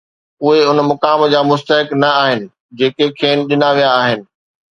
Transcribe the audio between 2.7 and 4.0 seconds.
جيڪي کين ڏنا ويا